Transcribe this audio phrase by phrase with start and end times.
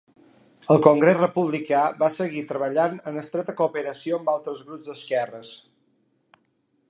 [0.75, 5.55] El Congrés Republicà va seguir treballant en estreta cooperació amb altres grups d"esquerres.